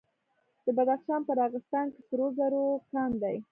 [0.65, 3.37] د بدخشان په راغستان کې سرو زرو کان دی.